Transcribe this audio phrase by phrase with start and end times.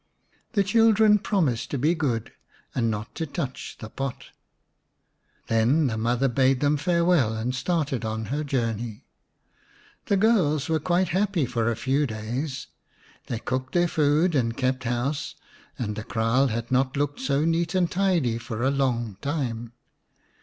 [0.53, 2.31] The children promised to be good
[2.73, 4.29] and not to touch the pot.
[5.45, 9.05] Then the mother bade them farewell and started on her journey.
[10.07, 12.65] The girls were quite happy for a few days.
[13.27, 15.35] They cooked their food and kept house,
[15.77, 19.71] and the kraal had not looked so neat and tidy for a long time.